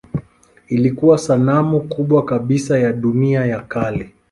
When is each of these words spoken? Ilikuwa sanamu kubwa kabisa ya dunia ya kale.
Ilikuwa 0.67 1.17
sanamu 1.17 1.81
kubwa 1.81 2.25
kabisa 2.25 2.79
ya 2.79 2.93
dunia 2.93 3.45
ya 3.45 3.59
kale. 3.59 4.13